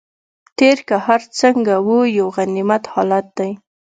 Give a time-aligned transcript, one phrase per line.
[0.57, 3.51] تېر که هر څنګه و یو غنیمت حالت دی.